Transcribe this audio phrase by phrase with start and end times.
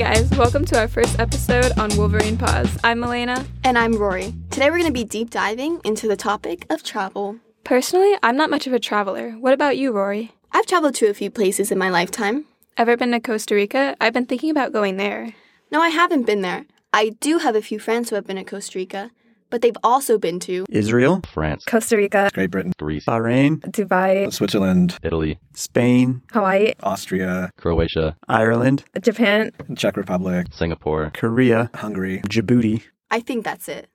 [0.00, 2.74] guys, welcome to our first episode on Wolverine Paws.
[2.82, 3.46] I'm Malayna.
[3.64, 4.32] And I'm Roury.
[4.48, 7.36] Today we're going to be deep diving into the topic of travel.
[7.64, 9.32] Personally, I'm not much of a traveler.
[9.32, 10.30] What about you, Roury?
[10.52, 12.46] I've traveled to a few places in my lifetime.
[12.78, 13.94] Ever been to Costa Rica?
[14.00, 15.34] I've been thinking about going there.
[15.70, 16.64] No, I haven't been there.
[16.94, 19.10] I do have a few friends who have been to Costa Rica,
[19.50, 24.96] but they've also been to Israel, France, Costa Rica, Great Britain, Greece, Bahrain, Dubai, Switzerland,
[25.02, 32.22] Italy, Spain, Hawaii, Austria, Croatia, Ireland, Japan, Czech Republic, Singapore, Korea, Hungary.
[32.22, 32.82] Djibouti.
[33.10, 33.88] I think that's it.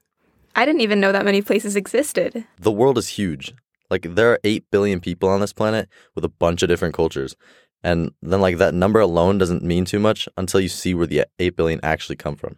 [0.55, 2.45] I didn't even know that many places existed.
[2.59, 3.53] The world is huge.
[3.89, 7.35] Like there are 8 billion people on this planet with a bunch of different cultures.
[7.83, 11.25] And then like that number alone doesn't mean too much until you see where the
[11.39, 12.57] 8 billion actually come from.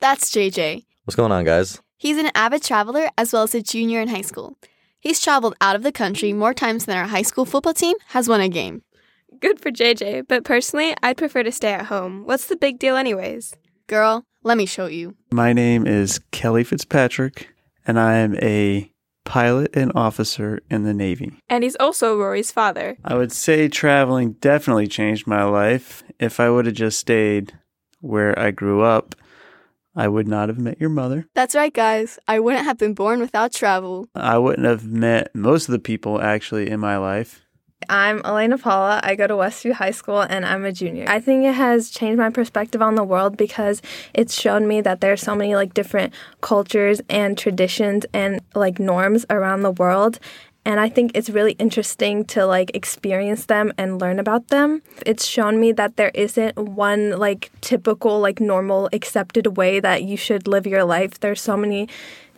[0.00, 0.84] That's JJ.
[1.04, 1.80] What's going on, guys?
[2.00, 4.56] He's an avid traveler as well as a junior in high school.
[5.00, 8.28] He's traveled out of the country more times than our high school football team has
[8.28, 8.82] won a game.
[9.40, 12.24] Good for JJ, but personally, I'd prefer to stay at home.
[12.24, 13.56] What's the big deal, anyways?
[13.88, 15.16] Girl, let me show you.
[15.32, 17.48] My name is Kelly Fitzpatrick,
[17.84, 18.92] and I am a
[19.24, 21.32] pilot and officer in the Navy.
[21.48, 22.96] And he's also Roury's father.
[23.04, 26.04] I would say traveling definitely changed my life.
[26.20, 27.58] If I would have just stayed
[28.00, 29.16] where I grew up,
[29.98, 31.26] I would not have met your mother.
[31.34, 32.20] That's right, guys.
[32.28, 34.08] I wouldn't have been born without travel.
[34.14, 37.44] I wouldn't have met most of the people actually in my life.
[37.88, 39.00] I'm Elena Paula.
[39.02, 41.06] I go to Westview High School and I'm a junior.
[41.08, 43.80] I think it has changed my perspective on the world because
[44.14, 49.26] it's shown me that there's so many like different cultures and traditions and like norms
[49.30, 50.20] around the world.
[50.68, 54.82] And I think it's really interesting to like experience them and learn about them.
[55.06, 60.18] It's shown me that there isn't one like typical, like normal, accepted way that you
[60.18, 61.20] should live your life.
[61.20, 61.88] There's so many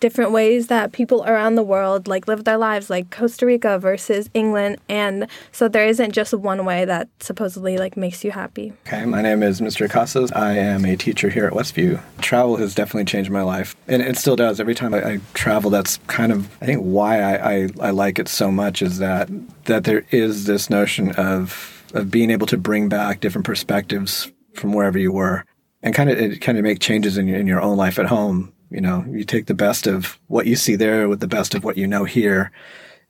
[0.01, 4.29] different ways that people around the world like live their lives like Costa Rica versus
[4.35, 8.73] England and so there isn't just one way that supposedly like makes you happy.
[8.87, 9.89] Okay, my name is Mr.
[9.89, 10.33] Casas.
[10.33, 12.01] I am a teacher here at Westview.
[12.21, 14.61] Travel has definitely changed my life, and it still does.
[14.61, 18.19] Every time I, I travel, that's kind of I think why I, I, I like
[18.19, 19.29] it so much is that
[19.65, 24.73] that there is this notion of of being able to bring back different perspectives from
[24.73, 25.45] wherever you were,
[25.83, 28.07] and kind of it kind of make changes in your, in your own life at
[28.07, 31.55] home you know, you take the best of what you see there with the best
[31.55, 32.53] of what you know here,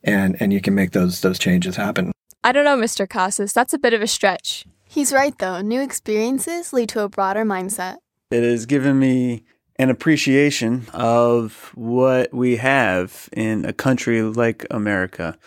[0.03, 2.11] and and you can make those those changes happen.
[2.43, 3.07] I don't know, Mr.
[3.07, 3.53] Casas.
[3.53, 4.65] That's a bit of a stretch.
[4.83, 5.61] He's right, though.
[5.61, 7.97] New experiences lead to a broader mindset.
[8.31, 9.43] It has given me
[9.77, 15.37] an appreciation of what we have in a country like America.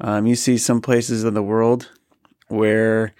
[0.00, 1.90] Um, you see some places in the world
[2.48, 3.12] where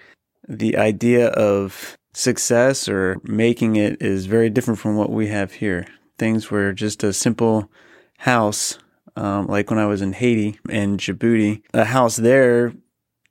[0.49, 5.87] the idea of success or making it is very different from what we have here
[6.19, 7.71] things were just a simple
[8.19, 8.79] house,
[9.17, 11.63] um, like when I was in Haiti and Djibouti.
[11.73, 12.73] A house there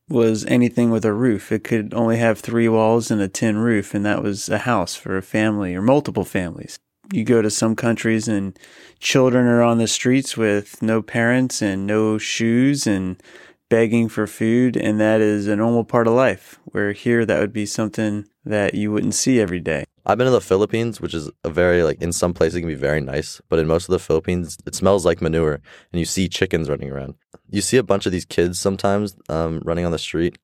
[0.10, 1.52] was anything with a roof.
[1.52, 4.96] It could only have three walls and a tin roof, and that was a house
[4.96, 6.78] for a family or multiple families.
[7.12, 8.58] You go to some countries and
[9.00, 13.22] children are on the streets with no parents and no shoes and
[13.70, 16.60] begging for food, and that is a normal part of life.
[16.66, 19.86] Where here, that would be something that you wouldn't see every day.
[20.10, 22.70] I've been to the Philippines, which is a very like in some places it can
[22.70, 25.56] be very nice, but in most of the Philippines it smells like manure,
[25.92, 27.16] and you see chickens running around.
[27.50, 30.38] You see a bunch of these kids sometimes um, running on the street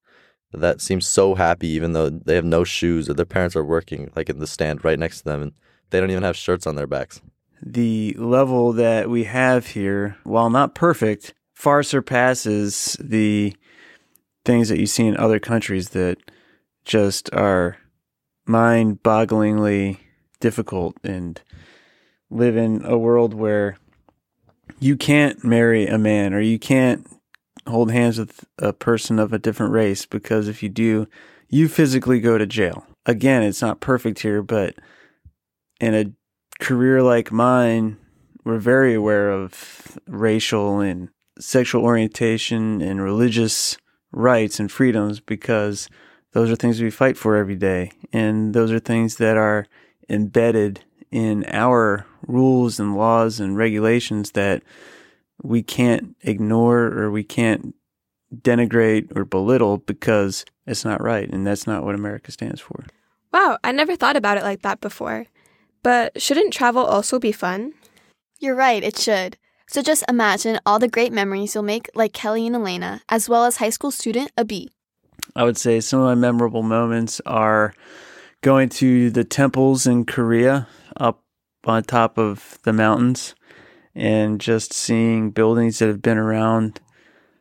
[0.52, 4.12] that seem so happy, even though they have no shoes or their parents are working
[4.18, 5.53] like in the stand right next to them, and
[5.91, 7.22] they don't even have shirts on their backs.
[7.66, 13.56] The level that we have here, while not perfect, far surpasses the
[14.44, 16.18] things that you see in other countries that
[16.84, 17.78] just are
[18.46, 19.98] mind bogglingly
[20.40, 21.42] difficult and
[22.30, 23.78] live in a world where
[24.80, 27.08] you can't marry a man or you can't
[27.68, 31.08] hold hands with a person of a different race because if you do,
[31.48, 32.86] you physically go to jail.
[33.06, 34.76] Again, it's not perfect here, but
[35.80, 36.12] in a
[36.59, 37.98] career like mine,
[38.44, 41.09] we're very aware of racial and
[41.40, 43.78] sexual orientation and religious
[44.12, 45.90] rights and freedoms because
[46.34, 47.91] those are things we fight for every day.
[48.12, 49.68] And those are things that are
[50.09, 54.64] embedded in our rules and laws and regulations that
[55.41, 57.76] we can't ignore or we can't
[58.35, 61.30] denigrate or belittle because it's not right.
[61.30, 62.86] And that's not what America stands for.
[63.32, 65.28] Wow, I never thought about it like that before.
[65.84, 67.74] But shouldn't travel also be fun?
[68.40, 69.38] You're right, it should.
[69.68, 73.46] So just imagine all the great memories you'll make, like Kelly and Elena, as well
[73.46, 74.72] as high school student Abi.
[75.35, 77.74] I would say some of my memorable moments are
[78.41, 81.24] going to the temples in Korea up
[81.64, 83.35] on top of the mountains
[83.96, 86.80] and just seeing buildings that have been around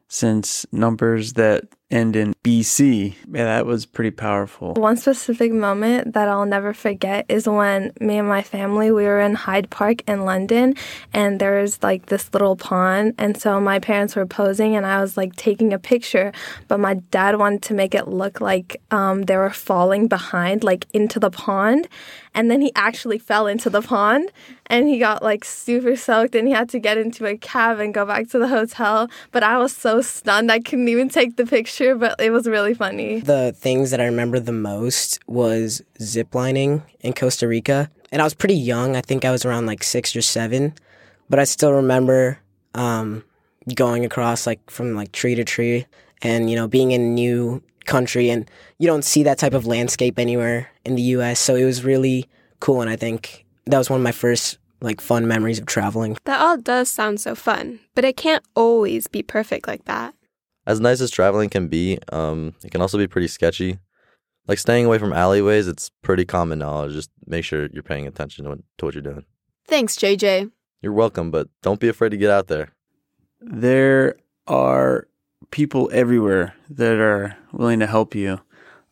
[0.09, 3.15] since numbers that end in BC.
[3.31, 4.75] Yeah, that was pretty powerful.
[4.75, 9.21] One specific moment that I'll never forget is when me and my family we were
[9.21, 10.75] in Hyde Park in London
[11.13, 15.01] and there was like this little pond and so my parents were posing and I
[15.01, 16.33] was like taking a picture
[16.69, 20.87] but my dad wanted to make it look like um, they were falling behind like
[20.93, 21.89] into the pond
[22.35, 24.33] and then he actually fell into the pond
[24.73, 27.93] and he got like super soaked and he had to get into a cab and
[27.93, 31.47] go back to the hotel but I was so stunned I couldn't even take the
[31.47, 33.21] picture but it was really funny.
[33.21, 37.91] The things that I remember the most was ziplining in Costa Rica.
[38.11, 38.97] And I was pretty young.
[38.97, 40.75] I think I was around like six or seven.
[41.29, 42.39] But I still remember
[42.75, 43.25] um,
[43.75, 45.87] going across like from like tree to tree
[46.23, 48.31] and, you know, being in a new country.
[48.31, 51.41] And you don't see that type of landscape anywhere in the US.
[51.41, 52.29] So it was really
[52.61, 52.81] cool.
[52.81, 56.17] And I think that was one of my first like fun memories of traveling.
[56.25, 60.15] That all does sound so fun, but it can't always be perfect like that.
[60.67, 63.79] As nice as traveling can be, um, it can also be pretty sketchy.
[64.47, 66.93] Like staying away from alleyways, it's pretty common knowledge.
[66.93, 69.25] Just make sure you're paying attention to what, to what you're doing.
[69.67, 70.51] Thanks, JJ.
[70.81, 72.73] You're welcome, but don't be afraid to get out there.
[73.41, 75.07] There are
[75.51, 78.41] people everywhere that are willing to help you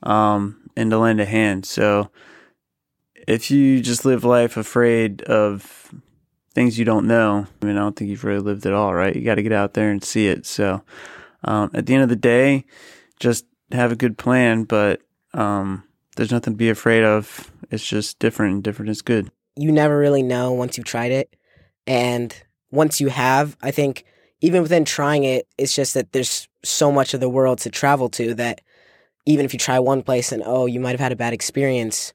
[0.02, 1.66] um, and to lend a hand.
[1.66, 2.10] So
[3.30, 5.94] if you just live life afraid of
[6.52, 9.14] things you don't know, I mean, I don't think you've really lived at all, right?
[9.14, 10.44] You got to get out there and see it.
[10.46, 10.82] So
[11.44, 12.64] um, at the end of the day,
[13.20, 15.00] just have a good plan, but
[15.32, 15.84] um,
[16.16, 17.52] there's nothing to be afraid of.
[17.70, 19.30] It's just different, and different is good.
[19.54, 21.36] You never really know once you've tried it.
[21.86, 22.34] And
[22.72, 24.04] once you have, I think
[24.40, 28.08] even within trying it, it's just that there's so much of the world to travel
[28.10, 28.60] to that
[29.24, 32.12] even if you try one place and oh, you might have had a bad experience,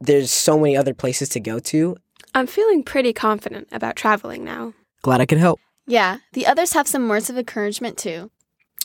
[0.00, 1.96] there's so many other places to go to.
[2.34, 4.74] I'm feeling pretty confident about traveling now.
[5.02, 5.60] Glad I could help.
[5.86, 8.30] Yeah, the others have some words of encouragement too.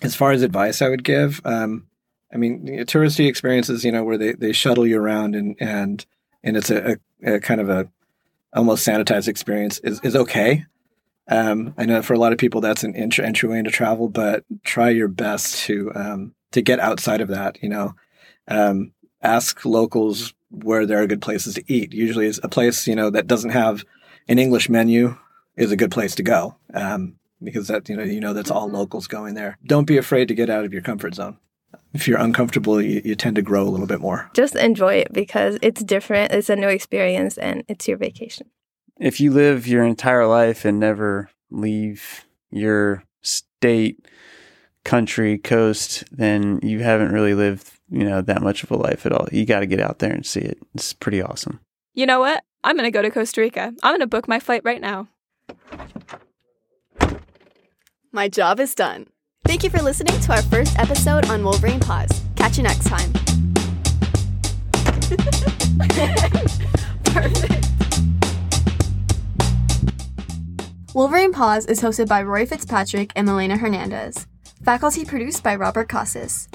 [0.02, 1.88] As far as advice I would give, um,
[2.34, 6.06] I mean, touristy experiences, you know, where they, they shuttle you around and and
[6.44, 7.90] and it's a, a, a kind of a
[8.54, 10.66] almost sanitized experience is, is okay.
[11.28, 14.44] Um, I know for a lot of people that's an entry entryway into travel, but
[14.64, 17.62] try your best to um, to get outside of that.
[17.62, 17.96] You know,
[18.48, 18.92] um,
[19.22, 21.94] ask locals where there are good places to eat.
[21.94, 23.84] Usually, is a place you know that doesn't have
[24.28, 25.18] an English menu
[25.56, 28.70] is a good place to go um, because that you know you know that's all
[28.70, 29.58] locals going there.
[29.66, 31.38] Don't be afraid to get out of your comfort zone.
[31.94, 34.30] If you're uncomfortable, you, you tend to grow a little bit more.
[34.34, 38.48] Just enjoy it because it's different, it's a new experience, and it's your vacation.
[39.00, 44.06] If you live your entire life and never leave your state,
[44.84, 49.12] country, coast, then you haven't really lived, you know, that much of a life at
[49.12, 49.28] all.
[49.32, 50.58] You got to get out there and see it.
[50.74, 51.60] It's pretty awesome.
[51.94, 52.44] You know what?
[52.64, 53.74] I'm going to go to Costa Rica.
[53.84, 55.08] I'm going to book my flight right now.
[58.12, 59.08] My job is done.
[59.46, 62.22] Thank you for listening to our first episode on Wolverine Pause.
[62.36, 63.12] Catch you next time.
[67.06, 67.68] Perfect.
[70.94, 74.28] Wolverine Pause is hosted by Roury Fitzpatrick and Malayna Hernandez.
[74.64, 76.48] Faculty produced by Robert Casas.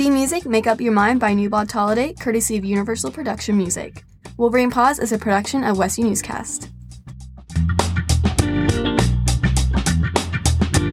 [0.00, 4.02] Theme music Make Up Your Mind by Nubod Holiday, courtesy of Universal Production Music.
[4.38, 6.70] Wolverine Pause is a production of Westview Newscast.